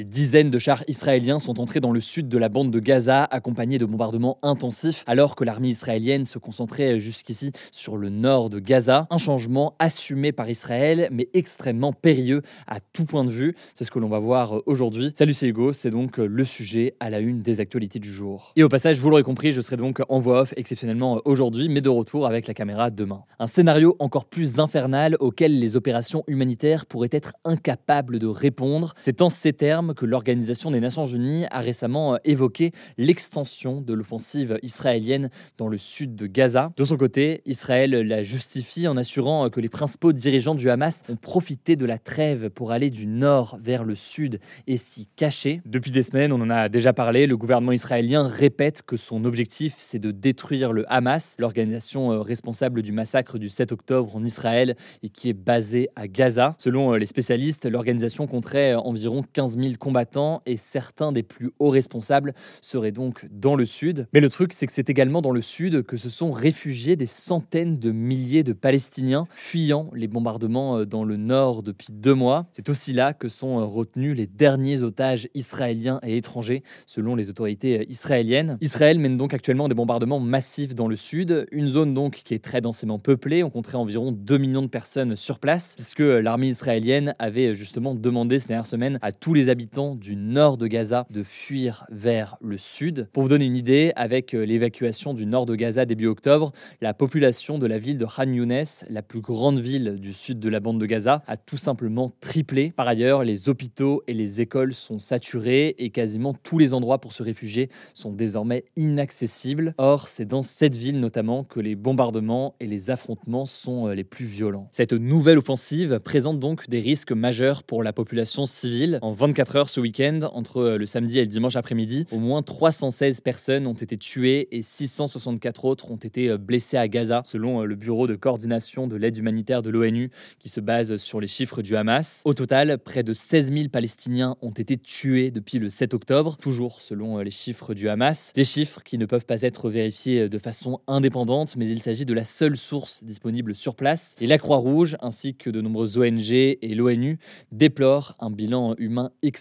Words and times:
Des 0.00 0.06
dizaines 0.06 0.50
de 0.50 0.58
chars 0.58 0.82
israéliens 0.88 1.38
sont 1.38 1.60
entrés 1.60 1.80
dans 1.80 1.92
le 1.92 2.00
sud 2.00 2.30
de 2.30 2.38
la 2.38 2.48
bande 2.48 2.70
de 2.70 2.80
Gaza, 2.80 3.24
accompagnés 3.24 3.76
de 3.76 3.84
bombardements 3.84 4.38
intensifs, 4.40 5.04
alors 5.06 5.36
que 5.36 5.44
l'armée 5.44 5.68
israélienne 5.68 6.24
se 6.24 6.38
concentrait 6.38 6.98
jusqu'ici 6.98 7.52
sur 7.70 7.98
le 7.98 8.08
nord 8.08 8.48
de 8.48 8.60
Gaza. 8.60 9.06
Un 9.10 9.18
changement 9.18 9.74
assumé 9.78 10.32
par 10.32 10.48
Israël, 10.48 11.10
mais 11.12 11.28
extrêmement 11.34 11.92
périlleux 11.92 12.40
à 12.66 12.80
tout 12.80 13.04
point 13.04 13.24
de 13.24 13.30
vue. 13.30 13.54
C'est 13.74 13.84
ce 13.84 13.90
que 13.90 13.98
l'on 13.98 14.08
va 14.08 14.20
voir 14.20 14.62
aujourd'hui. 14.64 15.12
Salut, 15.14 15.34
c'est 15.34 15.48
Hugo, 15.48 15.74
c'est 15.74 15.90
donc 15.90 16.16
le 16.16 16.44
sujet 16.46 16.94
à 16.98 17.10
la 17.10 17.18
une 17.20 17.42
des 17.42 17.60
actualités 17.60 17.98
du 17.98 18.10
jour. 18.10 18.54
Et 18.56 18.62
au 18.62 18.70
passage, 18.70 18.96
vous 18.96 19.10
l'aurez 19.10 19.22
compris, 19.22 19.52
je 19.52 19.60
serai 19.60 19.76
donc 19.76 20.00
en 20.08 20.18
voix 20.18 20.40
off 20.40 20.54
exceptionnellement 20.56 21.20
aujourd'hui, 21.26 21.68
mais 21.68 21.82
de 21.82 21.90
retour 21.90 22.26
avec 22.26 22.46
la 22.46 22.54
caméra 22.54 22.90
demain. 22.90 23.24
Un 23.38 23.46
scénario 23.46 23.96
encore 23.98 24.24
plus 24.24 24.60
infernal 24.60 25.18
auquel 25.20 25.60
les 25.60 25.76
opérations 25.76 26.24
humanitaires 26.26 26.86
pourraient 26.86 27.10
être 27.12 27.34
incapables 27.44 28.18
de 28.18 28.28
répondre. 28.28 28.94
C'est 28.98 29.20
en 29.20 29.28
ces 29.28 29.52
termes 29.52 29.89
que 29.94 30.06
l'Organisation 30.06 30.70
des 30.70 30.80
Nations 30.80 31.06
Unies 31.06 31.46
a 31.50 31.60
récemment 31.60 32.14
euh, 32.14 32.18
évoqué 32.24 32.72
l'extension 32.98 33.80
de 33.80 33.94
l'offensive 33.94 34.58
israélienne 34.62 35.30
dans 35.58 35.68
le 35.68 35.78
sud 35.78 36.16
de 36.16 36.26
Gaza. 36.26 36.72
De 36.76 36.84
son 36.84 36.96
côté, 36.96 37.42
Israël 37.46 37.90
la 37.90 38.22
justifie 38.22 38.88
en 38.88 38.96
assurant 38.96 39.46
euh, 39.46 39.48
que 39.48 39.60
les 39.60 39.68
principaux 39.68 40.12
dirigeants 40.12 40.54
du 40.54 40.70
Hamas 40.70 41.02
ont 41.08 41.16
profité 41.16 41.76
de 41.76 41.84
la 41.86 41.98
trêve 41.98 42.50
pour 42.50 42.72
aller 42.72 42.90
du 42.90 43.06
nord 43.06 43.58
vers 43.60 43.84
le 43.84 43.94
sud 43.94 44.40
et 44.66 44.76
s'y 44.76 45.06
cacher. 45.16 45.60
Depuis 45.66 45.90
des 45.90 46.02
semaines, 46.02 46.32
on 46.32 46.40
en 46.40 46.50
a 46.50 46.68
déjà 46.68 46.92
parlé, 46.92 47.26
le 47.26 47.36
gouvernement 47.36 47.72
israélien 47.72 48.26
répète 48.26 48.82
que 48.82 48.96
son 48.96 49.24
objectif, 49.24 49.76
c'est 49.78 49.98
de 49.98 50.10
détruire 50.10 50.72
le 50.72 50.90
Hamas, 50.92 51.36
l'organisation 51.38 52.12
euh, 52.12 52.20
responsable 52.20 52.82
du 52.82 52.92
massacre 52.92 53.38
du 53.38 53.48
7 53.48 53.72
octobre 53.72 54.14
en 54.16 54.24
Israël 54.24 54.76
et 55.02 55.08
qui 55.08 55.28
est 55.28 55.34
basée 55.34 55.88
à 55.96 56.08
Gaza. 56.08 56.54
Selon 56.58 56.92
les 56.94 57.06
spécialistes, 57.06 57.66
l'organisation 57.66 58.26
compterait 58.26 58.74
environ 58.74 59.22
15 59.32 59.58
000 59.58 59.69
combattants 59.78 60.42
et 60.46 60.56
certains 60.56 61.12
des 61.12 61.22
plus 61.22 61.50
hauts 61.58 61.70
responsables 61.70 62.34
seraient 62.60 62.92
donc 62.92 63.26
dans 63.30 63.54
le 63.54 63.64
sud. 63.64 64.06
Mais 64.12 64.20
le 64.20 64.28
truc, 64.28 64.52
c'est 64.52 64.66
que 64.66 64.72
c'est 64.72 64.90
également 64.90 65.22
dans 65.22 65.32
le 65.32 65.42
sud 65.42 65.82
que 65.82 65.96
se 65.96 66.08
sont 66.08 66.30
réfugiés 66.30 66.96
des 66.96 67.06
centaines 67.06 67.78
de 67.78 67.90
milliers 67.92 68.42
de 68.42 68.52
Palestiniens 68.52 69.26
fuyant 69.30 69.90
les 69.94 70.08
bombardements 70.08 70.78
euh, 70.78 70.84
dans 70.84 71.04
le 71.04 71.16
nord 71.16 71.62
depuis 71.62 71.88
deux 71.92 72.14
mois. 72.14 72.46
C'est 72.52 72.68
aussi 72.68 72.92
là 72.92 73.12
que 73.12 73.28
sont 73.28 73.60
euh, 73.60 73.64
retenus 73.64 74.16
les 74.16 74.26
derniers 74.26 74.82
otages 74.82 75.28
israéliens 75.34 76.00
et 76.02 76.16
étrangers, 76.16 76.62
selon 76.86 77.14
les 77.14 77.30
autorités 77.30 77.80
euh, 77.80 77.84
israéliennes. 77.88 78.58
Israël 78.60 78.98
mène 78.98 79.16
donc 79.16 79.34
actuellement 79.34 79.68
des 79.68 79.74
bombardements 79.74 80.20
massifs 80.20 80.74
dans 80.74 80.88
le 80.88 80.96
sud, 80.96 81.46
une 81.52 81.68
zone 81.68 81.94
donc 81.94 82.22
qui 82.24 82.34
est 82.34 82.44
très 82.44 82.60
densément 82.60 82.98
peuplée. 82.98 83.42
On 83.42 83.50
compterait 83.50 83.78
environ 83.78 84.12
2 84.12 84.38
millions 84.38 84.62
de 84.62 84.68
personnes 84.68 85.16
sur 85.16 85.38
place, 85.38 85.74
puisque 85.76 86.00
l'armée 86.00 86.48
israélienne 86.48 87.14
avait 87.18 87.54
justement 87.54 87.94
demandé 87.94 88.38
ces 88.38 88.48
dernières 88.48 88.66
semaines 88.66 88.98
à 89.02 89.12
tous 89.12 89.34
les 89.34 89.48
habitants 89.48 89.59
du 89.98 90.16
nord 90.16 90.56
de 90.56 90.66
Gaza 90.66 91.06
de 91.10 91.22
fuir 91.22 91.84
vers 91.90 92.36
le 92.40 92.56
sud. 92.56 93.08
Pour 93.12 93.22
vous 93.22 93.28
donner 93.28 93.44
une 93.44 93.56
idée, 93.56 93.92
avec 93.94 94.34
euh, 94.34 94.44
l'évacuation 94.44 95.12
du 95.12 95.26
nord 95.26 95.44
de 95.44 95.54
Gaza 95.54 95.84
début 95.84 96.06
octobre, 96.06 96.52
la 96.80 96.94
population 96.94 97.58
de 97.58 97.66
la 97.66 97.78
ville 97.78 97.98
de 97.98 98.06
Khan 98.06 98.32
Younes, 98.32 98.64
la 98.88 99.02
plus 99.02 99.20
grande 99.20 99.58
ville 99.58 99.96
du 100.00 100.12
sud 100.12 100.40
de 100.40 100.48
la 100.48 100.60
bande 100.60 100.80
de 100.80 100.86
Gaza, 100.86 101.22
a 101.26 101.36
tout 101.36 101.56
simplement 101.56 102.10
triplé. 102.20 102.72
Par 102.74 102.88
ailleurs, 102.88 103.22
les 103.22 103.48
hôpitaux 103.48 104.02
et 104.06 104.14
les 104.14 104.40
écoles 104.40 104.72
sont 104.72 104.98
saturés 104.98 105.74
et 105.78 105.90
quasiment 105.90 106.32
tous 106.32 106.58
les 106.58 106.72
endroits 106.72 106.98
pour 106.98 107.12
se 107.12 107.22
réfugier 107.22 107.68
sont 107.92 108.12
désormais 108.12 108.64
inaccessibles. 108.76 109.74
Or, 109.78 110.08
c'est 110.08 110.24
dans 110.24 110.42
cette 110.42 110.76
ville 110.76 111.00
notamment 111.00 111.44
que 111.44 111.60
les 111.60 111.74
bombardements 111.74 112.54
et 112.60 112.66
les 112.66 112.90
affrontements 112.90 113.46
sont 113.46 113.88
euh, 113.88 113.94
les 113.94 114.04
plus 114.04 114.24
violents. 114.24 114.68
Cette 114.72 114.92
nouvelle 114.92 115.38
offensive 115.38 116.00
présente 116.00 116.40
donc 116.40 116.68
des 116.68 116.80
risques 116.80 117.12
majeurs 117.12 117.62
pour 117.62 117.82
la 117.82 117.92
population 117.92 118.46
civile. 118.46 118.98
En 119.02 119.12
24 119.12 119.49
heures 119.56 119.68
ce 119.68 119.80
week-end, 119.80 120.20
entre 120.32 120.58
euh, 120.58 120.78
le 120.78 120.86
samedi 120.86 121.18
et 121.18 121.22
le 121.22 121.26
dimanche 121.26 121.56
après-midi, 121.56 122.06
au 122.12 122.18
moins 122.18 122.42
316 122.42 123.20
personnes 123.20 123.66
ont 123.66 123.74
été 123.74 123.96
tuées 123.96 124.48
et 124.50 124.62
664 124.62 125.64
autres 125.64 125.90
ont 125.90 125.96
été 125.96 126.30
euh, 126.30 126.38
blessées 126.38 126.76
à 126.76 126.88
Gaza, 126.88 127.22
selon 127.24 127.62
euh, 127.62 127.64
le 127.64 127.74
Bureau 127.74 128.06
de 128.06 128.16
coordination 128.16 128.86
de 128.86 128.96
l'aide 128.96 129.16
humanitaire 129.16 129.62
de 129.62 129.70
l'ONU, 129.70 130.10
qui 130.38 130.48
se 130.48 130.60
base 130.60 130.96
sur 130.96 131.20
les 131.20 131.26
chiffres 131.26 131.62
du 131.62 131.76
Hamas. 131.76 132.22
Au 132.24 132.34
total, 132.34 132.78
près 132.78 133.02
de 133.02 133.12
16 133.12 133.52
000 133.52 133.68
Palestiniens 133.68 134.36
ont 134.42 134.50
été 134.50 134.76
tués 134.76 135.30
depuis 135.30 135.58
le 135.58 135.68
7 135.68 135.94
octobre, 135.94 136.36
toujours 136.36 136.82
selon 136.82 137.18
les 137.18 137.30
chiffres 137.30 137.74
du 137.74 137.88
Hamas. 137.88 138.32
Des 138.34 138.44
chiffres 138.44 138.82
qui 138.82 138.98
ne 138.98 139.06
peuvent 139.06 139.26
pas 139.26 139.42
être 139.42 139.70
vérifiés 139.70 140.28
de 140.28 140.38
façon 140.38 140.80
indépendante, 140.86 141.56
mais 141.56 141.68
il 141.68 141.82
s'agit 141.82 142.04
de 142.04 142.14
la 142.14 142.24
seule 142.24 142.56
source 142.56 143.04
disponible 143.04 143.54
sur 143.54 143.74
place. 143.74 144.14
Et 144.20 144.26
la 144.26 144.38
Croix-Rouge, 144.38 144.96
ainsi 145.00 145.34
que 145.34 145.50
de 145.50 145.60
nombreuses 145.60 145.98
ONG 145.98 146.30
et 146.32 146.74
l'ONU, 146.74 147.18
déplorent 147.52 148.16
un 148.20 148.30
bilan 148.30 148.74
humain 148.78 149.10
extrêmement 149.22 149.39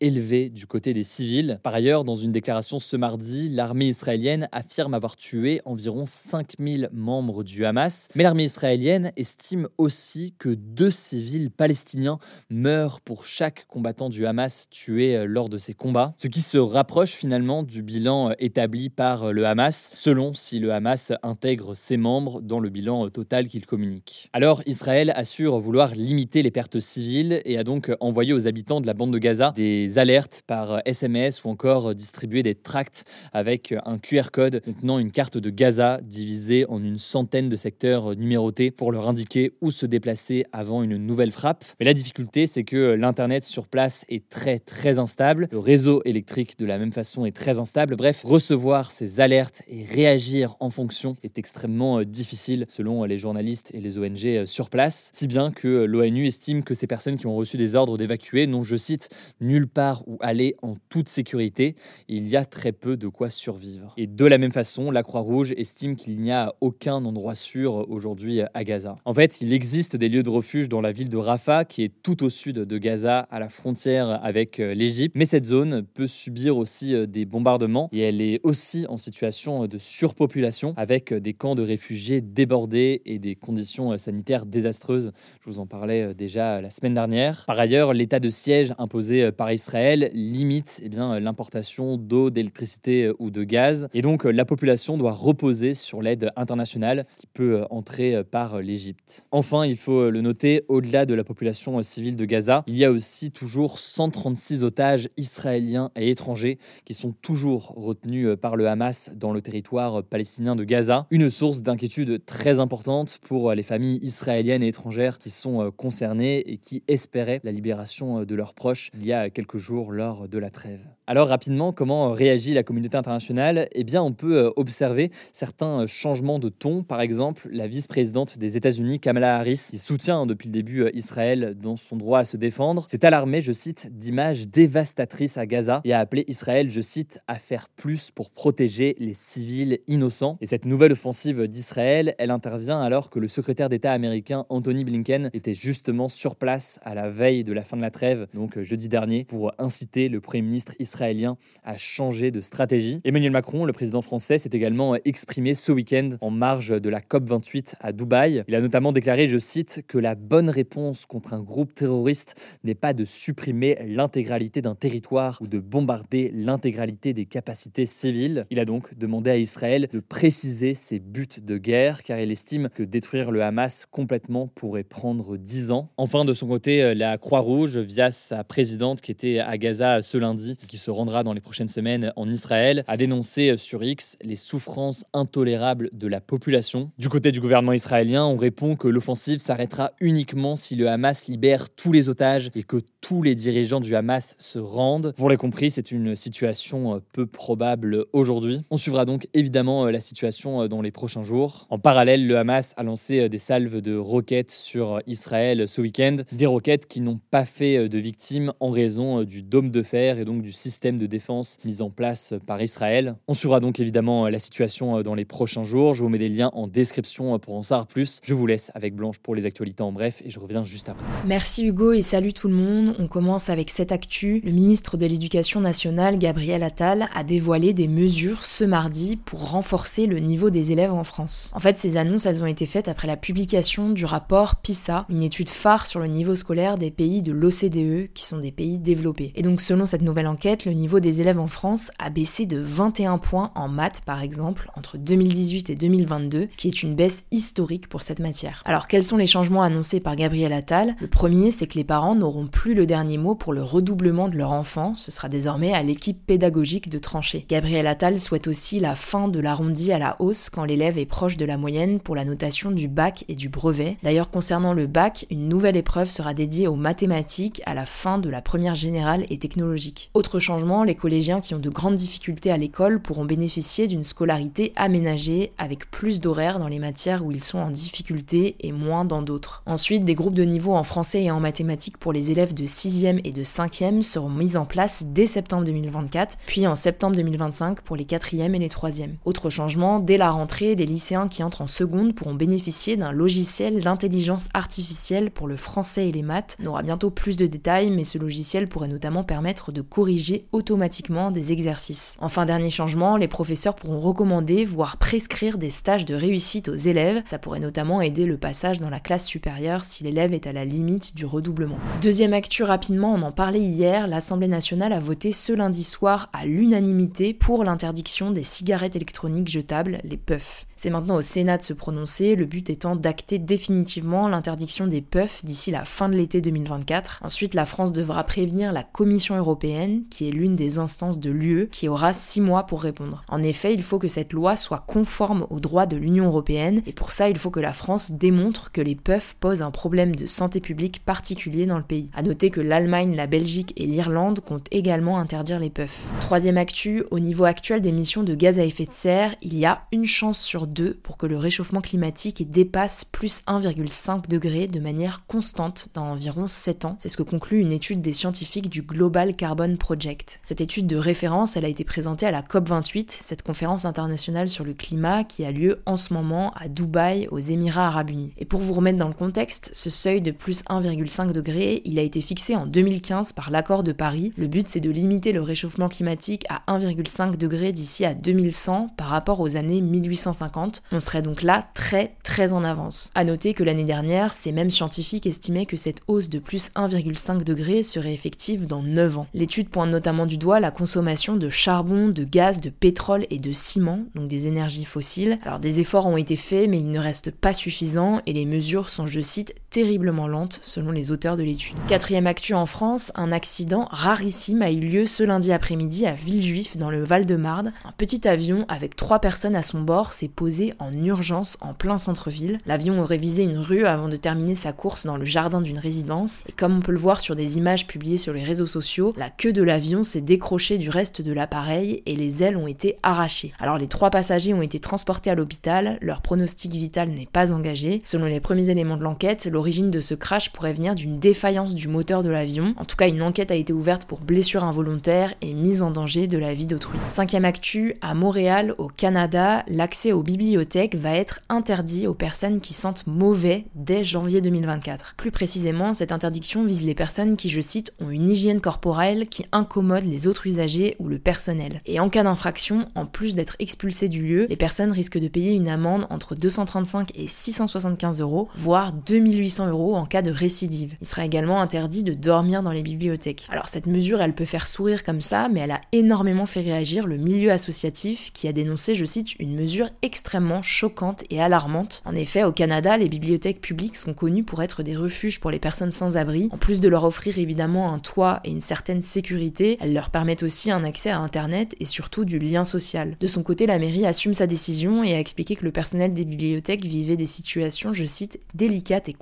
élevé 0.00 0.50
du 0.50 0.66
côté 0.66 0.94
des 0.94 1.04
civils. 1.04 1.60
Par 1.62 1.74
ailleurs, 1.74 2.04
dans 2.04 2.14
une 2.14 2.32
déclaration 2.32 2.78
ce 2.78 2.96
mardi, 2.96 3.48
l'armée 3.48 3.88
israélienne 3.88 4.48
affirme 4.52 4.94
avoir 4.94 5.16
tué 5.16 5.60
environ 5.64 6.04
5000 6.06 6.88
membres 6.92 7.44
du 7.44 7.64
Hamas. 7.64 8.08
Mais 8.14 8.22
l'armée 8.22 8.44
israélienne 8.44 9.12
estime 9.16 9.68
aussi 9.78 10.34
que 10.38 10.48
deux 10.48 10.90
civils 10.90 11.50
palestiniens 11.50 12.18
meurent 12.48 13.00
pour 13.00 13.24
chaque 13.24 13.66
combattant 13.68 14.08
du 14.08 14.26
Hamas 14.26 14.68
tué 14.70 15.16
euh, 15.16 15.24
lors 15.26 15.48
de 15.48 15.58
ces 15.58 15.74
combats, 15.74 16.14
ce 16.16 16.28
qui 16.28 16.40
se 16.40 16.58
rapproche 16.58 17.12
finalement 17.12 17.62
du 17.62 17.82
bilan 17.82 18.30
euh, 18.30 18.34
établi 18.38 18.90
par 18.90 19.24
euh, 19.24 19.32
le 19.32 19.46
Hamas, 19.46 19.90
selon 19.94 20.34
si 20.34 20.58
le 20.58 20.72
Hamas 20.72 21.12
intègre 21.22 21.74
ses 21.74 21.96
membres 21.96 22.40
dans 22.40 22.60
le 22.60 22.70
bilan 22.70 23.08
total 23.10 23.48
qu'il 23.48 23.66
communique. 23.66 24.28
Alors 24.32 24.62
Israël 24.66 25.12
assure 25.14 25.60
vouloir 25.60 25.94
limiter 25.94 26.42
les 26.42 26.50
pertes 26.50 26.80
civiles 26.80 27.42
et 27.44 27.58
a 27.58 27.64
donc 27.64 27.92
envoyé 28.00 28.32
aux 28.32 28.46
habitants 28.46 28.80
de 28.80 28.86
la 28.86 28.94
bande 28.94 29.12
de 29.12 29.18
Gaza 29.20 29.52
des 29.54 29.98
alertes 29.98 30.42
par 30.46 30.82
SMS 30.84 31.44
ou 31.44 31.48
encore 31.48 31.94
distribuer 31.94 32.42
des 32.42 32.54
tracts 32.54 33.04
avec 33.32 33.74
un 33.84 33.98
QR 33.98 34.30
code 34.32 34.62
contenant 34.64 34.98
une 34.98 35.12
carte 35.12 35.38
de 35.38 35.50
Gaza 35.50 36.00
divisée 36.02 36.66
en 36.68 36.82
une 36.82 36.98
centaine 36.98 37.48
de 37.48 37.56
secteurs 37.56 38.16
numérotés 38.16 38.70
pour 38.70 38.92
leur 38.92 39.08
indiquer 39.08 39.52
où 39.60 39.70
se 39.70 39.86
déplacer 39.86 40.44
avant 40.52 40.82
une 40.82 40.96
nouvelle 40.96 41.30
frappe. 41.30 41.64
Mais 41.78 41.86
la 41.86 41.94
difficulté, 41.94 42.46
c'est 42.46 42.64
que 42.64 42.94
l'Internet 42.94 43.44
sur 43.44 43.66
place 43.66 44.04
est 44.08 44.28
très 44.28 44.58
très 44.58 44.98
instable. 44.98 45.48
Le 45.52 45.58
réseau 45.58 46.02
électrique 46.04 46.58
de 46.58 46.66
la 46.66 46.78
même 46.78 46.92
façon 46.92 47.24
est 47.26 47.36
très 47.36 47.58
instable. 47.58 47.96
Bref, 47.96 48.22
recevoir 48.24 48.90
ces 48.90 49.20
alertes 49.20 49.62
et 49.68 49.84
réagir 49.84 50.56
en 50.60 50.70
fonction 50.70 51.16
est 51.22 51.38
extrêmement 51.38 52.02
difficile 52.02 52.64
selon 52.68 53.04
les 53.04 53.18
journalistes 53.18 53.70
et 53.74 53.80
les 53.80 53.98
ONG 53.98 54.46
sur 54.46 54.70
place. 54.70 55.10
Si 55.12 55.26
bien 55.26 55.50
que 55.50 55.84
l'ONU 55.84 56.26
estime 56.26 56.64
que 56.64 56.74
ces 56.74 56.86
personnes 56.86 57.18
qui 57.18 57.26
ont 57.26 57.34
reçu 57.34 57.56
des 57.56 57.74
ordres 57.74 57.98
d'évacuer 57.98 58.46
n'ont, 58.46 58.62
je 58.62 58.76
cite, 58.76 59.09
nulle 59.40 59.68
part 59.68 60.06
où 60.06 60.18
aller 60.20 60.56
en 60.62 60.74
toute 60.88 61.08
sécurité, 61.08 61.74
il 62.08 62.28
y 62.28 62.36
a 62.36 62.44
très 62.44 62.72
peu 62.72 62.96
de 62.96 63.08
quoi 63.08 63.30
survivre. 63.30 63.92
Et 63.96 64.06
de 64.06 64.24
la 64.24 64.38
même 64.38 64.52
façon, 64.52 64.90
la 64.90 65.02
Croix-Rouge 65.02 65.52
estime 65.56 65.96
qu'il 65.96 66.18
n'y 66.18 66.32
a 66.32 66.52
aucun 66.60 67.04
endroit 67.04 67.34
sûr 67.34 67.86
aujourd'hui 67.90 68.40
à 68.54 68.64
Gaza. 68.64 68.94
En 69.04 69.14
fait, 69.14 69.40
il 69.40 69.52
existe 69.52 69.96
des 69.96 70.08
lieux 70.08 70.22
de 70.22 70.30
refuge 70.30 70.68
dans 70.68 70.80
la 70.80 70.92
ville 70.92 71.08
de 71.08 71.16
Rafah, 71.16 71.64
qui 71.64 71.82
est 71.82 71.92
tout 72.02 72.22
au 72.24 72.28
sud 72.28 72.56
de 72.56 72.78
Gaza, 72.78 73.20
à 73.30 73.38
la 73.38 73.48
frontière 73.48 74.20
avec 74.22 74.60
euh, 74.60 74.74
l'Égypte, 74.74 75.14
mais 75.16 75.24
cette 75.24 75.46
zone 75.46 75.82
peut 75.82 76.06
subir 76.06 76.56
aussi 76.56 76.94
euh, 76.94 77.06
des 77.06 77.24
bombardements 77.24 77.88
et 77.92 78.00
elle 78.00 78.20
est 78.20 78.40
aussi 78.42 78.86
en 78.88 78.96
situation 78.96 79.66
de 79.66 79.78
surpopulation, 79.78 80.74
avec 80.76 81.12
des 81.12 81.34
camps 81.34 81.54
de 81.54 81.62
réfugiés 81.62 82.20
débordés 82.20 83.02
et 83.04 83.18
des 83.18 83.34
conditions 83.34 83.96
sanitaires 83.98 84.46
désastreuses. 84.46 85.12
Je 85.40 85.50
vous 85.50 85.60
en 85.60 85.66
parlais 85.66 86.02
euh, 86.02 86.14
déjà 86.14 86.60
la 86.60 86.70
semaine 86.70 86.94
dernière. 86.94 87.44
Par 87.46 87.58
ailleurs, 87.58 87.92
l'état 87.92 88.20
de 88.20 88.28
siège 88.28 88.74
imposé 88.78 88.99
imposées 89.00 89.32
par 89.32 89.50
Israël 89.50 90.10
limitent 90.12 90.80
eh 90.84 90.90
bien, 90.90 91.18
l'importation 91.20 91.96
d'eau, 91.96 92.28
d'électricité 92.28 93.10
ou 93.18 93.30
de 93.30 93.44
gaz. 93.44 93.88
Et 93.94 94.02
donc 94.02 94.24
la 94.24 94.44
population 94.44 94.98
doit 94.98 95.12
reposer 95.12 95.72
sur 95.72 96.02
l'aide 96.02 96.28
internationale 96.36 97.06
qui 97.16 97.26
peut 97.26 97.64
entrer 97.70 98.22
par 98.24 98.60
l'Égypte. 98.60 99.26
Enfin, 99.30 99.64
il 99.64 99.78
faut 99.78 100.10
le 100.10 100.20
noter, 100.20 100.64
au-delà 100.68 101.06
de 101.06 101.14
la 101.14 101.24
population 101.24 101.82
civile 101.82 102.14
de 102.14 102.26
Gaza, 102.26 102.62
il 102.66 102.76
y 102.76 102.84
a 102.84 102.90
aussi 102.90 103.30
toujours 103.30 103.78
136 103.78 104.64
otages 104.64 105.08
israéliens 105.16 105.90
et 105.96 106.10
étrangers 106.10 106.58
qui 106.84 106.92
sont 106.92 107.12
toujours 107.22 107.72
retenus 107.76 108.36
par 108.38 108.56
le 108.56 108.68
Hamas 108.68 109.12
dans 109.16 109.32
le 109.32 109.40
territoire 109.40 110.02
palestinien 110.02 110.56
de 110.56 110.64
Gaza. 110.64 111.06
Une 111.10 111.30
source 111.30 111.62
d'inquiétude 111.62 112.22
très 112.26 112.60
importante 112.60 113.18
pour 113.22 113.54
les 113.54 113.62
familles 113.62 114.00
israéliennes 114.02 114.62
et 114.62 114.68
étrangères 114.68 115.16
qui 115.16 115.30
sont 115.30 115.70
concernées 115.70 116.40
et 116.50 116.58
qui 116.58 116.82
espéraient 116.86 117.40
la 117.44 117.52
libération 117.52 118.24
de 118.24 118.34
leurs 118.34 118.52
proches 118.52 118.89
il 118.94 119.04
y 119.04 119.12
a 119.12 119.30
quelques 119.30 119.58
jours 119.58 119.92
lors 119.92 120.28
de 120.28 120.38
la 120.38 120.50
trêve. 120.50 120.80
Alors 121.06 121.28
rapidement, 121.28 121.72
comment 121.72 122.10
réagit 122.12 122.54
la 122.54 122.62
communauté 122.62 122.96
internationale? 122.96 123.68
Eh 123.72 123.82
bien, 123.82 124.00
on 124.00 124.12
peut 124.12 124.52
observer 124.54 125.10
certains 125.32 125.86
changements 125.86 126.38
de 126.38 126.48
ton. 126.48 126.84
Par 126.84 127.00
exemple, 127.00 127.48
la 127.50 127.66
vice-présidente 127.66 128.38
des 128.38 128.56
États-Unis, 128.56 129.00
Kamala 129.00 129.36
Harris, 129.36 129.68
qui 129.70 129.78
soutient 129.78 130.24
depuis 130.24 130.48
le 130.48 130.52
début 130.52 130.88
Israël 130.94 131.56
dans 131.60 131.76
son 131.76 131.96
droit 131.96 132.20
à 132.20 132.24
se 132.24 132.36
défendre, 132.36 132.86
s'est 132.88 133.04
alarmée, 133.04 133.40
je 133.40 133.50
cite, 133.50 133.88
d'images 133.98 134.46
dévastatrices 134.48 135.36
à 135.36 135.46
Gaza 135.46 135.80
et 135.84 135.92
a 135.92 135.98
appelé 135.98 136.24
Israël, 136.28 136.70
je 136.70 136.80
cite, 136.80 137.18
à 137.26 137.36
faire 137.36 137.68
plus 137.70 138.12
pour 138.12 138.30
protéger 138.30 138.94
les 139.00 139.14
civils 139.14 139.80
innocents. 139.88 140.38
Et 140.40 140.46
cette 140.46 140.64
nouvelle 140.64 140.92
offensive 140.92 141.48
d'Israël, 141.48 142.14
elle 142.18 142.30
intervient 142.30 142.80
alors 142.80 143.10
que 143.10 143.18
le 143.18 143.26
secrétaire 143.26 143.68
d'État 143.68 143.92
américain 143.92 144.46
Anthony 144.48 144.84
Blinken 144.84 145.30
était 145.32 145.54
justement 145.54 146.08
sur 146.08 146.36
place 146.36 146.78
à 146.82 146.94
la 146.94 147.10
veille 147.10 147.42
de 147.42 147.52
la 147.52 147.64
fin 147.64 147.76
de 147.76 147.82
la 147.82 147.90
trêve, 147.90 148.28
jeudi 148.70 148.88
dernier, 148.88 149.24
pour 149.24 149.50
inciter 149.58 150.08
le 150.08 150.20
Premier 150.20 150.42
ministre 150.42 150.74
israélien 150.78 151.36
à 151.64 151.76
changer 151.76 152.30
de 152.30 152.40
stratégie. 152.40 153.00
Emmanuel 153.02 153.32
Macron, 153.32 153.64
le 153.64 153.72
président 153.72 154.00
français, 154.00 154.38
s'est 154.38 154.50
également 154.52 154.94
exprimé 155.04 155.54
ce 155.54 155.72
week-end 155.72 156.10
en 156.20 156.30
marge 156.30 156.80
de 156.80 156.88
la 156.88 157.00
COP28 157.00 157.74
à 157.80 157.90
Dubaï. 157.90 158.44
Il 158.46 158.54
a 158.54 158.60
notamment 158.60 158.92
déclaré, 158.92 159.26
je 159.26 159.38
cite, 159.38 159.82
que 159.88 159.98
la 159.98 160.14
bonne 160.14 160.48
réponse 160.48 161.04
contre 161.04 161.34
un 161.34 161.40
groupe 161.40 161.74
terroriste 161.74 162.36
n'est 162.62 162.76
pas 162.76 162.92
de 162.92 163.04
supprimer 163.04 163.76
l'intégralité 163.88 164.62
d'un 164.62 164.76
territoire 164.76 165.38
ou 165.40 165.48
de 165.48 165.58
bombarder 165.58 166.30
l'intégralité 166.32 167.12
des 167.12 167.26
capacités 167.26 167.86
civiles. 167.86 168.46
Il 168.50 168.60
a 168.60 168.64
donc 168.64 168.96
demandé 168.96 169.30
à 169.30 169.36
Israël 169.36 169.88
de 169.92 169.98
préciser 169.98 170.76
ses 170.76 171.00
buts 171.00 171.26
de 171.42 171.58
guerre 171.58 172.04
car 172.04 172.20
il 172.20 172.30
estime 172.30 172.68
que 172.72 172.84
détruire 172.84 173.32
le 173.32 173.42
Hamas 173.42 173.86
complètement 173.90 174.46
pourrait 174.46 174.84
prendre 174.84 175.36
10 175.36 175.72
ans. 175.72 175.90
Enfin, 175.96 176.24
de 176.24 176.32
son 176.32 176.46
côté, 176.46 176.94
la 176.94 177.18
Croix-Rouge, 177.18 177.78
via 177.78 178.12
sa 178.12 178.44
présidente 178.60 179.00
qui 179.00 179.10
était 179.10 179.38
à 179.38 179.56
Gaza 179.56 180.02
ce 180.02 180.18
lundi, 180.18 180.58
qui 180.68 180.76
se 180.76 180.90
rendra 180.90 181.24
dans 181.24 181.32
les 181.32 181.40
prochaines 181.40 181.66
semaines 181.66 182.12
en 182.14 182.28
Israël, 182.28 182.84
a 182.88 182.98
dénoncé 182.98 183.56
sur 183.56 183.82
X 183.82 184.18
les 184.20 184.36
souffrances 184.36 185.06
intolérables 185.14 185.88
de 185.94 186.06
la 186.06 186.20
population. 186.20 186.90
Du 186.98 187.08
côté 187.08 187.32
du 187.32 187.40
gouvernement 187.40 187.72
israélien, 187.72 188.26
on 188.26 188.36
répond 188.36 188.76
que 188.76 188.86
l'offensive 188.86 189.38
s'arrêtera 189.38 189.92
uniquement 189.98 190.56
si 190.56 190.76
le 190.76 190.90
Hamas 190.90 191.26
libère 191.26 191.70
tous 191.70 191.90
les 191.90 192.10
otages 192.10 192.50
et 192.54 192.62
que 192.62 192.76
tous 193.00 193.22
les 193.22 193.34
dirigeants 193.34 193.80
du 193.80 193.96
Hamas 193.96 194.36
se 194.38 194.58
rendent. 194.58 195.14
Vous 195.16 195.26
l'avez 195.26 195.38
compris, 195.38 195.70
c'est 195.70 195.90
une 195.90 196.14
situation 196.14 197.00
peu 197.14 197.24
probable 197.24 198.04
aujourd'hui. 198.12 198.60
On 198.70 198.76
suivra 198.76 199.06
donc 199.06 199.26
évidemment 199.32 199.86
la 199.86 200.00
situation 200.00 200.68
dans 200.68 200.82
les 200.82 200.90
prochains 200.90 201.22
jours. 201.22 201.66
En 201.70 201.78
parallèle, 201.78 202.26
le 202.26 202.36
Hamas 202.36 202.74
a 202.76 202.82
lancé 202.82 203.30
des 203.30 203.38
salves 203.38 203.80
de 203.80 203.96
roquettes 203.96 204.50
sur 204.50 205.00
Israël 205.06 205.66
ce 205.66 205.80
week-end, 205.80 206.16
des 206.32 206.44
roquettes 206.44 206.86
qui 206.86 207.00
n'ont 207.00 207.20
pas 207.30 207.46
fait 207.46 207.88
de 207.88 207.98
victimes 207.98 208.49
en 208.60 208.70
raison 208.70 209.22
du 209.22 209.42
dôme 209.42 209.70
de 209.70 209.82
fer 209.82 210.18
et 210.18 210.24
donc 210.24 210.42
du 210.42 210.52
système 210.52 210.98
de 210.98 211.06
défense 211.06 211.58
mis 211.64 211.82
en 211.82 211.90
place 211.90 212.34
par 212.46 212.60
Israël. 212.62 213.16
On 213.28 213.34
suivra 213.34 213.60
donc 213.60 213.80
évidemment 213.80 214.28
la 214.28 214.38
situation 214.38 215.02
dans 215.02 215.14
les 215.14 215.24
prochains 215.24 215.62
jours. 215.62 215.94
Je 215.94 216.02
vous 216.02 216.08
mets 216.08 216.18
des 216.18 216.28
liens 216.28 216.50
en 216.54 216.66
description 216.66 217.38
pour 217.38 217.54
en 217.54 217.62
savoir 217.62 217.86
plus. 217.86 218.20
Je 218.22 218.34
vous 218.34 218.46
laisse 218.46 218.70
avec 218.74 218.94
Blanche 218.94 219.18
pour 219.18 219.34
les 219.34 219.46
actualités 219.46 219.82
en 219.82 219.92
bref 219.92 220.22
et 220.24 220.30
je 220.30 220.38
reviens 220.38 220.64
juste 220.64 220.88
après. 220.88 221.04
Merci 221.26 221.66
Hugo 221.66 221.92
et 221.92 222.02
salut 222.02 222.32
tout 222.32 222.48
le 222.48 222.54
monde. 222.54 222.94
On 222.98 223.06
commence 223.06 223.48
avec 223.48 223.70
cette 223.70 223.92
actu. 223.92 224.40
Le 224.44 224.52
ministre 224.52 224.96
de 224.96 225.06
l'Éducation 225.06 225.60
nationale, 225.60 226.18
Gabriel 226.18 226.62
Attal, 226.62 227.08
a 227.14 227.24
dévoilé 227.24 227.72
des 227.72 227.88
mesures 227.88 228.42
ce 228.42 228.64
mardi 228.64 229.16
pour 229.16 229.50
renforcer 229.50 230.06
le 230.06 230.18
niveau 230.18 230.50
des 230.50 230.72
élèves 230.72 230.92
en 230.92 231.04
France. 231.04 231.50
En 231.54 231.60
fait, 231.60 231.76
ces 231.76 231.96
annonces, 231.96 232.26
elles 232.26 232.42
ont 232.42 232.46
été 232.46 232.66
faites 232.66 232.88
après 232.88 233.06
la 233.06 233.16
publication 233.16 233.90
du 233.90 234.04
rapport 234.04 234.56
PISA, 234.56 235.06
une 235.08 235.22
étude 235.22 235.48
phare 235.48 235.86
sur 235.86 236.00
le 236.00 236.06
niveau 236.06 236.34
scolaire 236.34 236.78
des 236.78 236.90
pays 236.90 237.22
de 237.22 237.32
l'OCDE, 237.32 238.12
qui 238.12 238.24
sont 238.24 238.38
des 238.40 238.52
pays 238.52 238.78
développés. 238.78 239.32
Et 239.36 239.42
donc, 239.42 239.60
selon 239.60 239.86
cette 239.86 240.02
nouvelle 240.02 240.26
enquête, 240.26 240.64
le 240.64 240.72
niveau 240.72 241.00
des 241.00 241.20
élèves 241.20 241.38
en 241.38 241.46
France 241.46 241.90
a 241.98 242.10
baissé 242.10 242.46
de 242.46 242.58
21 242.58 243.18
points 243.18 243.52
en 243.54 243.68
maths, 243.68 244.02
par 244.04 244.22
exemple, 244.22 244.70
entre 244.76 244.98
2018 244.98 245.70
et 245.70 245.76
2022, 245.76 246.48
ce 246.50 246.56
qui 246.56 246.68
est 246.68 246.82
une 246.82 246.94
baisse 246.94 247.24
historique 247.30 247.88
pour 247.88 248.02
cette 248.02 248.20
matière. 248.20 248.62
Alors, 248.64 248.88
quels 248.88 249.04
sont 249.04 249.16
les 249.16 249.26
changements 249.26 249.62
annoncés 249.62 250.00
par 250.00 250.16
Gabriel 250.16 250.52
Attal? 250.52 250.96
Le 251.00 251.06
premier, 251.06 251.50
c'est 251.50 251.66
que 251.66 251.78
les 251.78 251.84
parents 251.84 252.14
n'auront 252.14 252.46
plus 252.46 252.74
le 252.74 252.86
dernier 252.86 253.18
mot 253.18 253.34
pour 253.34 253.52
le 253.52 253.62
redoublement 253.62 254.28
de 254.28 254.36
leur 254.36 254.52
enfant, 254.52 254.96
ce 254.96 255.10
sera 255.10 255.28
désormais 255.28 255.72
à 255.72 255.82
l'équipe 255.82 256.24
pédagogique 256.26 256.88
de 256.88 256.98
trancher. 256.98 257.46
Gabriel 257.48 257.86
Attal 257.86 258.18
souhaite 258.18 258.48
aussi 258.48 258.80
la 258.80 258.94
fin 258.94 259.28
de 259.28 259.40
l'arrondi 259.40 259.92
à 259.92 259.98
la 259.98 260.16
hausse 260.20 260.50
quand 260.50 260.64
l'élève 260.64 260.98
est 260.98 261.06
proche 261.06 261.36
de 261.36 261.44
la 261.44 261.58
moyenne 261.58 262.00
pour 262.00 262.14
la 262.14 262.24
notation 262.24 262.70
du 262.70 262.88
bac 262.88 263.24
et 263.28 263.34
du 263.34 263.48
brevet. 263.48 263.96
D'ailleurs, 264.02 264.30
concernant 264.30 264.72
le 264.72 264.86
bac, 264.86 265.26
une 265.30 265.48
nouvelle 265.48 265.76
épreuve 265.76 266.08
sera 266.08 266.34
dédiée 266.34 266.68
aux 266.68 266.76
mathématiques 266.76 267.62
à 267.66 267.74
la 267.74 267.86
fin 267.86 268.18
de 268.18 268.29
la 268.30 268.42
première 268.42 268.74
générale 268.74 269.26
et 269.30 269.38
technologique. 269.38 270.10
Autre 270.14 270.38
changement, 270.38 270.84
les 270.84 270.94
collégiens 270.94 271.40
qui 271.40 271.54
ont 271.54 271.58
de 271.58 271.70
grandes 271.70 271.96
difficultés 271.96 272.50
à 272.50 272.56
l'école 272.56 273.00
pourront 273.00 273.24
bénéficier 273.24 273.86
d'une 273.86 274.02
scolarité 274.02 274.72
aménagée 274.76 275.52
avec 275.58 275.90
plus 275.90 276.20
d'horaires 276.20 276.58
dans 276.58 276.68
les 276.68 276.78
matières 276.78 277.24
où 277.24 277.30
ils 277.30 277.42
sont 277.42 277.58
en 277.58 277.70
difficulté 277.70 278.56
et 278.60 278.72
moins 278.72 279.04
dans 279.04 279.22
d'autres. 279.22 279.62
Ensuite, 279.66 280.04
des 280.04 280.14
groupes 280.14 280.34
de 280.34 280.44
niveau 280.44 280.74
en 280.74 280.82
français 280.82 281.24
et 281.24 281.30
en 281.30 281.40
mathématiques 281.40 281.98
pour 281.98 282.12
les 282.12 282.30
élèves 282.30 282.54
de 282.54 282.64
6e 282.64 283.20
et 283.24 283.30
de 283.32 283.42
5e 283.42 284.02
seront 284.02 284.30
mis 284.30 284.56
en 284.56 284.64
place 284.64 285.04
dès 285.06 285.26
septembre 285.26 285.64
2024, 285.64 286.38
puis 286.46 286.66
en 286.66 286.74
septembre 286.74 287.16
2025 287.16 287.80
pour 287.82 287.96
les 287.96 288.04
4e 288.04 288.54
et 288.54 288.58
les 288.58 288.68
3e. 288.68 289.10
Autre 289.24 289.50
changement, 289.50 290.00
dès 290.00 290.16
la 290.16 290.30
rentrée, 290.30 290.74
les 290.74 290.86
lycéens 290.86 291.28
qui 291.28 291.42
entrent 291.42 291.62
en 291.62 291.66
seconde 291.66 292.14
pourront 292.14 292.34
bénéficier 292.34 292.96
d'un 292.96 293.12
logiciel 293.12 293.80
d'intelligence 293.80 294.48
artificielle 294.54 295.30
pour 295.30 295.48
le 295.48 295.56
français 295.56 296.08
et 296.08 296.12
les 296.12 296.22
maths. 296.22 296.56
On 296.62 296.66
aura 296.66 296.82
bientôt 296.82 297.10
plus 297.10 297.36
de 297.36 297.46
détails, 297.46 297.90
mais 297.90 298.04
ce 298.04 298.18
logiciel 298.20 298.68
pourrait 298.68 298.88
notamment 298.88 299.24
permettre 299.24 299.72
de 299.72 299.80
corriger 299.80 300.46
automatiquement 300.52 301.30
des 301.30 301.52
exercices. 301.52 302.16
Enfin, 302.20 302.44
dernier 302.44 302.70
changement, 302.70 303.16
les 303.16 303.28
professeurs 303.28 303.74
pourront 303.74 303.98
recommander, 303.98 304.64
voire 304.64 304.96
prescrire 304.96 305.58
des 305.58 305.68
stages 305.68 306.04
de 306.04 306.14
réussite 306.14 306.68
aux 306.68 306.74
élèves. 306.74 307.22
Ça 307.24 307.38
pourrait 307.38 307.60
notamment 307.60 308.00
aider 308.00 308.26
le 308.26 308.38
passage 308.38 308.80
dans 308.80 308.90
la 308.90 309.00
classe 309.00 309.26
supérieure 309.26 309.84
si 309.84 310.04
l'élève 310.04 310.32
est 310.32 310.46
à 310.46 310.52
la 310.52 310.64
limite 310.64 311.16
du 311.16 311.26
redoublement. 311.26 311.78
Deuxième 312.00 312.34
actu 312.34 312.62
rapidement, 312.62 313.14
on 313.14 313.22
en 313.22 313.32
parlait 313.32 313.60
hier, 313.60 314.06
l'Assemblée 314.06 314.48
nationale 314.48 314.92
a 314.92 315.00
voté 315.00 315.32
ce 315.32 315.52
lundi 315.52 315.82
soir 315.82 316.28
à 316.32 316.46
l'unanimité 316.46 317.34
pour 317.34 317.64
l'interdiction 317.64 318.30
des 318.30 318.42
cigarettes 318.42 318.96
électroniques 318.96 319.48
jetables, 319.48 320.00
les 320.04 320.16
puffs. 320.16 320.66
C'est 320.82 320.88
maintenant 320.88 321.16
au 321.16 321.20
Sénat 321.20 321.58
de 321.58 321.62
se 321.62 321.74
prononcer, 321.74 322.36
le 322.36 322.46
but 322.46 322.70
étant 322.70 322.96
d'acter 322.96 323.38
définitivement 323.38 324.28
l'interdiction 324.28 324.86
des 324.86 325.02
puffs 325.02 325.44
d'ici 325.44 325.70
la 325.70 325.84
fin 325.84 326.08
de 326.08 326.14
l'été 326.14 326.40
2024. 326.40 327.20
Ensuite, 327.22 327.52
la 327.52 327.66
France 327.66 327.92
devra 327.92 328.24
prévenir 328.24 328.72
la 328.72 328.82
Commission 328.82 329.36
européenne, 329.36 330.04
qui 330.08 330.26
est 330.26 330.30
l'une 330.30 330.56
des 330.56 330.78
instances 330.78 331.20
de 331.20 331.30
l'UE, 331.30 331.68
qui 331.70 331.86
aura 331.86 332.14
six 332.14 332.40
mois 332.40 332.62
pour 332.62 332.80
répondre. 332.80 333.24
En 333.28 333.42
effet, 333.42 333.74
il 333.74 333.82
faut 333.82 333.98
que 333.98 334.08
cette 334.08 334.32
loi 334.32 334.56
soit 334.56 334.82
conforme 334.86 335.46
aux 335.50 335.60
droits 335.60 335.84
de 335.84 335.98
l'Union 335.98 336.24
européenne, 336.24 336.80
et 336.86 336.94
pour 336.94 337.12
ça, 337.12 337.28
il 337.28 337.36
faut 337.36 337.50
que 337.50 337.60
la 337.60 337.74
France 337.74 338.12
démontre 338.12 338.72
que 338.72 338.80
les 338.80 338.96
puffs 338.96 339.36
posent 339.38 339.60
un 339.60 339.70
problème 339.70 340.16
de 340.16 340.24
santé 340.24 340.60
publique 340.60 341.04
particulier 341.04 341.66
dans 341.66 341.76
le 341.76 341.84
pays. 341.84 342.08
A 342.14 342.22
noter 342.22 342.48
que 342.48 342.62
l'Allemagne, 342.62 343.14
la 343.14 343.26
Belgique 343.26 343.74
et 343.76 343.84
l'Irlande 343.84 344.40
comptent 344.40 344.68
également 344.70 345.18
interdire 345.18 345.58
les 345.58 345.68
puffs. 345.68 346.06
Troisième 346.20 346.56
actu, 346.56 347.04
au 347.10 347.18
niveau 347.18 347.44
actuel 347.44 347.82
des 347.82 347.90
émissions 347.90 348.22
de 348.22 348.34
gaz 348.34 348.58
à 348.58 348.64
effet 348.64 348.86
de 348.86 348.92
serre, 348.92 349.34
il 349.42 349.58
y 349.58 349.66
a 349.66 349.82
une 349.92 350.06
chance 350.06 350.40
sur 350.40 350.66
deux 350.66 350.69
pour 351.02 351.16
que 351.16 351.26
le 351.26 351.36
réchauffement 351.36 351.80
climatique 351.80 352.50
dépasse 352.50 353.04
plus 353.04 353.42
1,5 353.46 354.28
degré 354.28 354.66
de 354.66 354.80
manière 354.80 355.26
constante 355.26 355.88
dans 355.94 356.04
environ 356.04 356.48
7 356.48 356.84
ans. 356.84 356.96
C'est 356.98 357.08
ce 357.08 357.16
que 357.16 357.22
conclut 357.22 357.60
une 357.60 357.72
étude 357.72 358.00
des 358.00 358.12
scientifiques 358.12 358.68
du 358.68 358.82
Global 358.82 359.34
Carbon 359.34 359.76
Project. 359.76 360.40
Cette 360.42 360.60
étude 360.60 360.86
de 360.86 360.96
référence, 360.96 361.56
elle 361.56 361.64
a 361.64 361.68
été 361.68 361.84
présentée 361.84 362.26
à 362.26 362.30
la 362.30 362.42
COP28, 362.42 363.06
cette 363.10 363.42
conférence 363.42 363.84
internationale 363.84 364.48
sur 364.48 364.64
le 364.64 364.74
climat 364.74 365.24
qui 365.24 365.44
a 365.44 365.52
lieu 365.52 365.80
en 365.86 365.96
ce 365.96 366.12
moment 366.12 366.52
à 366.54 366.68
Dubaï, 366.68 367.26
aux 367.30 367.38
Émirats 367.38 367.86
arabes 367.86 368.10
unis. 368.10 368.32
Et 368.38 368.44
pour 368.44 368.60
vous 368.60 368.72
remettre 368.72 368.98
dans 368.98 369.08
le 369.08 369.14
contexte, 369.14 369.70
ce 369.72 369.90
seuil 369.90 370.22
de 370.22 370.30
plus 370.30 370.62
1,5 370.64 371.32
degré, 371.32 371.82
il 371.84 371.98
a 371.98 372.02
été 372.02 372.20
fixé 372.20 372.54
en 372.54 372.66
2015 372.66 373.32
par 373.32 373.50
l'accord 373.50 373.82
de 373.82 373.92
Paris. 373.92 374.32
Le 374.36 374.46
but, 374.46 374.68
c'est 374.68 374.80
de 374.80 374.90
limiter 374.90 375.32
le 375.32 375.42
réchauffement 375.42 375.88
climatique 375.88 376.44
à 376.48 376.62
1,5 376.78 377.36
degré 377.36 377.72
d'ici 377.72 378.04
à 378.04 378.14
2100 378.14 378.90
par 378.96 379.08
rapport 379.08 379.40
aux 379.40 379.56
années 379.56 379.80
1850 379.80 380.59
2050. 380.60 380.82
On 380.92 381.00
serait 381.00 381.22
donc 381.22 381.42
là 381.42 381.66
très 381.74 382.14
très 382.22 382.52
en 382.52 382.64
avance. 382.64 383.10
À 383.14 383.24
noter 383.24 383.54
que 383.54 383.64
l'année 383.64 383.84
dernière, 383.84 384.32
ces 384.32 384.52
mêmes 384.52 384.70
scientifiques 384.70 385.26
estimaient 385.26 385.66
que 385.66 385.76
cette 385.76 386.00
hausse 386.06 386.28
de 386.28 386.38
plus 386.38 386.70
1,5 386.74 387.44
degré 387.44 387.82
serait 387.82 388.14
effective 388.14 388.66
dans 388.66 388.82
9 388.82 389.18
ans. 389.18 389.26
L'étude 389.34 389.68
pointe 389.68 389.90
notamment 389.90 390.26
du 390.26 390.36
doigt 390.36 390.60
la 390.60 390.70
consommation 390.70 391.36
de 391.36 391.50
charbon, 391.50 392.08
de 392.08 392.24
gaz, 392.24 392.60
de 392.60 392.70
pétrole 392.70 393.24
et 393.30 393.38
de 393.38 393.52
ciment, 393.52 394.04
donc 394.14 394.28
des 394.28 394.46
énergies 394.46 394.84
fossiles. 394.84 395.38
Alors 395.44 395.58
des 395.58 395.80
efforts 395.80 396.06
ont 396.06 396.16
été 396.16 396.36
faits, 396.36 396.68
mais 396.68 396.78
ils 396.78 396.90
ne 396.90 396.98
restent 396.98 397.30
pas 397.30 397.52
suffisants 397.52 398.20
et 398.26 398.32
les 398.32 398.46
mesures 398.46 398.88
sont, 398.88 399.06
je 399.06 399.20
cite, 399.20 399.54
terriblement 399.70 400.26
lentes 400.26 400.60
selon 400.62 400.90
les 400.90 401.10
auteurs 401.10 401.36
de 401.36 401.42
l'étude. 401.42 401.76
Quatrième 401.86 402.26
actu 402.26 402.54
en 402.54 402.66
France, 402.66 403.12
un 403.14 403.32
accident 403.32 403.86
rarissime 403.90 404.62
a 404.62 404.70
eu 404.70 404.80
lieu 404.80 405.06
ce 405.06 405.22
lundi 405.22 405.52
après-midi 405.52 406.06
à 406.06 406.14
Villejuif 406.14 406.76
dans 406.76 406.90
le 406.90 407.04
Val-de-Marne. 407.04 407.72
Un 407.84 407.92
petit 407.92 408.26
avion 408.26 408.64
avec 408.68 408.96
trois 408.96 409.20
personnes 409.20 409.54
à 409.54 409.62
son 409.62 409.80
bord 409.80 410.12
s'est 410.12 410.28
posé 410.28 410.74
en 410.78 410.92
urgence 410.92 411.56
en 411.60 411.72
plein 411.72 411.98
centre-ville. 411.98 412.58
L'avion 412.66 413.00
aurait 413.00 413.16
visé 413.16 413.44
une 413.44 413.58
rue 413.58 413.86
avant 413.86 414.08
de 414.08 414.16
terminer 414.16 414.54
sa 414.54 414.72
course 414.72 415.06
dans 415.06 415.16
le 415.16 415.24
jardin 415.24 415.60
d'une 415.60 415.78
résidence 415.78 416.42
et 416.48 416.52
comme 416.52 416.76
on 416.76 416.80
peut 416.80 416.92
le 416.92 416.98
voir 416.98 417.20
sur 417.20 417.36
des 417.36 417.56
images 417.56 417.86
publiées 417.86 418.16
sur 418.16 418.32
les 418.32 418.42
réseaux 418.42 418.66
sociaux, 418.66 419.14
la 419.16 419.30
queue 419.30 419.52
de 419.52 419.62
l'avion 419.62 420.02
s'est 420.02 420.20
décrochée 420.20 420.78
du 420.78 420.88
reste 420.88 421.22
de 421.22 421.32
l'appareil 421.32 422.02
et 422.06 422.16
les 422.16 422.42
ailes 422.42 422.56
ont 422.56 422.66
été 422.66 422.96
arrachées. 423.02 423.52
Alors 423.60 423.78
les 423.78 423.86
trois 423.86 424.10
passagers 424.10 424.52
ont 424.52 424.62
été 424.62 424.80
transportés 424.80 425.30
à 425.30 425.34
l'hôpital, 425.34 425.98
leur 426.00 426.22
pronostic 426.22 426.72
vital 426.72 427.10
n'est 427.10 427.28
pas 427.32 427.52
engagé. 427.52 428.02
Selon 428.04 428.26
les 428.26 428.40
premiers 428.40 428.68
éléments 428.68 428.96
de 428.96 429.04
l'enquête, 429.04 429.46
l'origine 429.60 429.90
de 429.90 430.00
ce 430.00 430.14
crash 430.14 430.52
pourrait 430.52 430.72
venir 430.72 430.94
d'une 430.94 431.18
défaillance 431.18 431.74
du 431.74 431.86
moteur 431.86 432.22
de 432.22 432.30
l'avion. 432.30 432.72
En 432.78 432.86
tout 432.86 432.96
cas, 432.96 433.08
une 433.08 433.20
enquête 433.20 433.50
a 433.50 433.54
été 433.54 433.74
ouverte 433.74 434.06
pour 434.06 434.20
blessure 434.20 434.64
involontaire 434.64 435.34
et 435.42 435.52
mise 435.52 435.82
en 435.82 435.90
danger 435.90 436.28
de 436.28 436.38
la 436.38 436.54
vie 436.54 436.66
d'autrui. 436.66 436.98
Cinquième 437.08 437.44
actu, 437.44 437.96
à 438.00 438.14
Montréal, 438.14 438.74
au 438.78 438.88
Canada, 438.88 439.62
l'accès 439.68 440.12
aux 440.12 440.22
bibliothèques 440.22 440.94
va 440.94 441.14
être 441.14 441.42
interdit 441.50 442.06
aux 442.06 442.14
personnes 442.14 442.60
qui 442.60 442.72
sentent 442.72 443.06
mauvais 443.06 443.66
dès 443.74 444.02
janvier 444.02 444.40
2024. 444.40 445.16
Plus 445.18 445.30
précisément, 445.30 445.92
cette 445.92 446.12
interdiction 446.12 446.64
vise 446.64 446.82
les 446.82 446.94
personnes 446.94 447.36
qui, 447.36 447.50
je 447.50 447.60
cite, 447.60 447.92
ont 448.00 448.08
une 448.08 448.30
hygiène 448.30 448.62
corporelle 448.62 449.28
qui 449.28 449.44
incommode 449.52 450.04
les 450.04 450.26
autres 450.26 450.46
usagers 450.46 450.96
ou 451.00 451.08
le 451.08 451.18
personnel. 451.18 451.82
Et 451.84 452.00
en 452.00 452.08
cas 452.08 452.22
d'infraction, 452.22 452.88
en 452.94 453.04
plus 453.04 453.34
d'être 453.34 453.56
expulsées 453.58 454.08
du 454.08 454.22
lieu, 454.22 454.46
les 454.48 454.56
personnes 454.56 454.90
risquent 454.90 455.20
de 455.20 455.28
payer 455.28 455.52
une 455.52 455.68
amende 455.68 456.06
entre 456.08 456.34
235 456.34 457.10
et 457.14 457.26
675 457.26 458.22
euros, 458.22 458.48
voire 458.56 458.94
2800 458.94 459.49
en 459.58 460.06
cas 460.06 460.22
de 460.22 460.30
récidive. 460.30 460.94
Il 461.00 461.06
sera 461.06 461.24
également 461.24 461.60
interdit 461.60 462.02
de 462.02 462.14
dormir 462.14 462.62
dans 462.62 462.70
les 462.70 462.82
bibliothèques. 462.82 463.46
Alors 463.50 463.66
cette 463.66 463.86
mesure, 463.86 464.20
elle 464.20 464.34
peut 464.34 464.44
faire 464.44 464.68
sourire 464.68 465.02
comme 465.02 465.20
ça, 465.20 465.48
mais 465.48 465.60
elle 465.60 465.72
a 465.72 465.80
énormément 465.92 466.46
fait 466.46 466.60
réagir 466.60 467.06
le 467.06 467.16
milieu 467.16 467.50
associatif 467.50 468.30
qui 468.32 468.48
a 468.48 468.52
dénoncé, 468.52 468.94
je 468.94 469.04
cite, 469.04 469.38
une 469.38 469.54
mesure 469.54 469.88
extrêmement 470.02 470.62
choquante 470.62 471.24
et 471.30 471.40
alarmante. 471.40 472.02
En 472.04 472.14
effet, 472.14 472.44
au 472.44 472.52
Canada, 472.52 472.96
les 472.96 473.08
bibliothèques 473.08 473.60
publiques 473.60 473.96
sont 473.96 474.14
connues 474.14 474.44
pour 474.44 474.62
être 474.62 474.82
des 474.82 474.96
refuges 474.96 475.40
pour 475.40 475.50
les 475.50 475.58
personnes 475.58 475.92
sans 475.92 476.16
abri. 476.16 476.48
En 476.52 476.58
plus 476.58 476.80
de 476.80 476.88
leur 476.88 477.04
offrir 477.04 477.38
évidemment 477.38 477.92
un 477.92 477.98
toit 477.98 478.40
et 478.44 478.50
une 478.50 478.60
certaine 478.60 479.00
sécurité, 479.00 479.78
elles 479.80 479.94
leur 479.94 480.10
permettent 480.10 480.42
aussi 480.42 480.70
un 480.70 480.84
accès 480.84 481.10
à 481.10 481.18
Internet 481.18 481.74
et 481.80 481.84
surtout 481.84 482.24
du 482.24 482.38
lien 482.38 482.64
social. 482.64 483.16
De 483.18 483.26
son 483.26 483.42
côté, 483.42 483.66
la 483.66 483.78
mairie 483.78 484.06
assume 484.06 484.34
sa 484.34 484.46
décision 484.46 485.02
et 485.02 485.14
a 485.14 485.20
expliqué 485.20 485.56
que 485.56 485.64
le 485.64 485.72
personnel 485.72 486.12
des 486.12 486.24
bibliothèques 486.24 486.84
vivait 486.84 487.16
des 487.16 487.26
situations, 487.26 487.92
je 487.92 488.04
cite, 488.04 488.40
délicates 488.54 489.08
et 489.08 489.12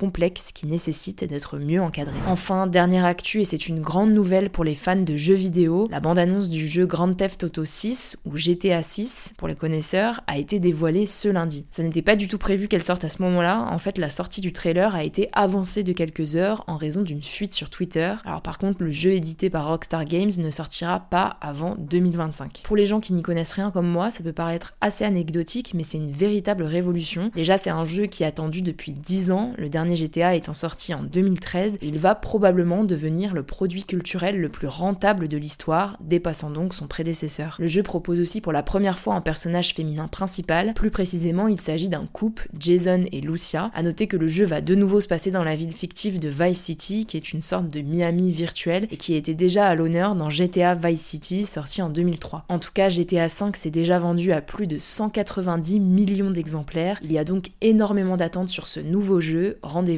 qui 0.53 0.67
nécessitent 0.67 1.25
d'être 1.25 1.59
mieux 1.59 1.81
encadrées. 1.81 2.19
Enfin, 2.27 2.67
dernière 2.67 3.05
actu, 3.05 3.41
et 3.41 3.45
c'est 3.45 3.69
une 3.69 3.81
grande 3.81 4.13
nouvelle 4.13 4.51
pour 4.51 4.65
les 4.65 4.75
fans 4.75 4.97
de 4.97 5.17
jeux 5.17 5.35
vidéo, 5.35 5.89
la 5.91 6.01
bande-annonce 6.01 6.49
du 6.49 6.67
jeu 6.67 6.87
Grand 6.87 7.15
Theft 7.15 7.45
Auto 7.45 7.65
6, 7.65 8.17
ou 8.25 8.37
GTA 8.37 8.83
6 8.83 9.35
pour 9.37 9.49
les 9.49 9.55
connaisseurs, 9.55 10.21
a 10.27 10.39
été 10.39 10.59
dévoilée 10.59 11.07
ce 11.07 11.29
lundi. 11.29 11.65
Ça 11.71 11.83
n'était 11.83 12.03
pas 12.03 12.17
du 12.17 12.27
tout 12.27 12.39
prévu 12.39 12.69
qu'elle 12.69 12.83
sorte 12.83 13.05
à 13.05 13.09
ce 13.09 13.23
moment-là, 13.23 13.69
en 13.71 13.79
fait 13.79 13.97
la 13.97 14.11
sortie 14.11 14.41
du 14.41 14.53
trailer 14.53 14.95
a 14.95 15.05
été 15.05 15.29
avancée 15.33 15.85
de 15.85 15.93
quelques 15.93 16.37
heures 16.37 16.65
en 16.67 16.77
raison 16.77 17.03
d'une 17.03 17.23
fuite 17.23 17.55
sur 17.55 17.71
Twitter. 17.71 18.15
Alors 18.25 18.43
par 18.43 18.59
contre, 18.59 18.83
le 18.83 18.91
jeu 18.91 19.13
édité 19.13 19.51
par 19.51 19.69
Rockstar 19.69 20.05
Games 20.05 20.31
ne 20.37 20.51
sortira 20.51 21.01
pas 21.01 21.37
avant 21.41 21.77
2025. 21.79 22.63
Pour 22.65 22.77
les 22.77 22.87
gens 22.87 23.01
qui 23.01 23.13
n'y 23.13 23.23
connaissent 23.23 23.53
rien 23.53 23.71
comme 23.71 23.89
moi, 23.89 24.11
ça 24.11 24.25
peut 24.25 24.33
paraître 24.33 24.75
assez 24.81 25.05
anecdotique, 25.05 25.75
mais 25.75 25.85
c'est 25.85 25.99
une 25.99 26.11
véritable 26.11 26.65
révolution. 26.65 27.31
Déjà, 27.35 27.57
c'est 27.57 27.71
un 27.71 27.85
jeu 27.85 28.07
qui 28.07 28.23
est 28.23 28.27
attendu 28.27 28.63
depuis 28.63 28.93
10 28.93 29.31
ans, 29.31 29.53
le 29.57 29.69
dernier 29.69 29.97
GTA 29.97 30.08
étant 30.17 30.55
sorti 30.55 30.95
en 30.95 31.03
2013, 31.03 31.79
et 31.81 31.87
il 31.87 31.99
va 31.99 32.15
probablement 32.15 32.85
devenir 32.85 33.35
le 33.35 33.43
produit 33.43 33.85
culturel 33.85 34.41
le 34.41 34.49
plus 34.49 34.69
rentable 34.69 35.29
de 35.29 35.37
l'histoire, 35.37 35.97
dépassant 36.01 36.51
donc 36.51 36.75
son 36.75 36.87
prédécesseur. 36.87 37.57
Le 37.59 37.67
jeu 37.67 37.83
propose 37.83 38.21
aussi 38.21 38.41
pour 38.41 38.53
la 38.53 38.63
première 38.63 38.99
fois 38.99 39.15
un 39.15 39.21
personnage 39.21 39.75
féminin 39.75 40.09
principal, 40.09 40.75
plus 40.75 40.91
précisément 40.91 41.49
il 41.49 41.61
s'agit 41.61 41.89
d'un 41.89 42.07
couple, 42.13 42.49
Jason 42.59 43.03
et 43.13 43.21
Lucia. 43.21 43.71
À 43.75 43.83
noter 43.83 44.07
que 44.07 44.17
le 44.17 44.29
jeu 44.29 44.45
va 44.45 44.61
de 44.61 44.75
nouveau 44.75 45.01
se 45.01 45.09
passer 45.09 45.31
dans 45.31 45.45
la 45.45 45.57
ville 45.57 45.73
fictive 45.73 46.19
de 46.19 46.29
Vice 46.29 46.61
City, 46.61 47.07
qui 47.07 47.17
est 47.17 47.33
une 47.33 47.43
sorte 47.43 47.69
de 47.69 47.81
Miami 47.81 48.33
virtuel 48.33 48.89
et 48.91 48.97
qui 48.97 49.15
était 49.15 49.35
déjà 49.35 49.67
à 49.67 49.75
l'honneur 49.75 50.15
dans 50.15 50.31
GTA 50.31 50.75
Vice 50.75 51.03
City, 51.03 51.45
sorti 51.45 51.83
en 51.83 51.89
2003. 51.89 52.45
En 52.49 52.59
tout 52.59 52.73
cas, 52.73 52.89
GTA 52.89 53.27
V 53.27 53.53
s'est 53.55 53.71
déjà 53.71 53.99
vendu 53.99 54.33
à 54.33 54.41
plus 54.41 54.67
de 54.67 54.79
190 54.79 55.81
millions 55.81 56.31
d'exemplaires. 56.31 56.99
Il 57.03 57.13
y 57.13 57.19
a 57.19 57.25
donc 57.25 57.51
énormément 57.61 58.17
d'attentes 58.17 58.49
sur 58.49 58.69
ce 58.69 58.81
nouveau 58.81 59.21
jeu. 59.21 59.59
Rendez-vous 59.63 59.98